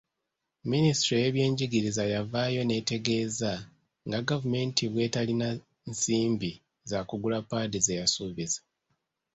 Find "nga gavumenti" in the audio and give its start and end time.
4.07-4.83